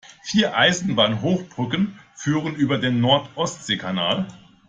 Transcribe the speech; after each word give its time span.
Vier 0.23 0.57
Eisenbahnhochbrücken 0.57 1.99
führen 2.15 2.55
über 2.55 2.79
den 2.79 3.01
Nord-Ostsee-Kanal. 3.01 4.25